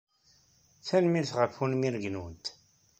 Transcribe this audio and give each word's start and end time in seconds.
Tanemmirt 0.87 1.31
ɣef 1.37 1.55
unmireg-nwent. 1.63 2.45